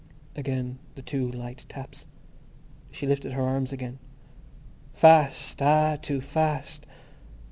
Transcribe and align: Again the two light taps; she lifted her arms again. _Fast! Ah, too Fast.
Again 0.35 0.79
the 0.95 1.03
two 1.03 1.29
light 1.31 1.63
taps; 1.69 2.07
she 2.89 3.05
lifted 3.05 3.33
her 3.33 3.43
arms 3.43 3.71
again. 3.71 3.99
_Fast! 4.97 5.61
Ah, 5.61 5.95
too 5.95 6.21
Fast. 6.21 6.87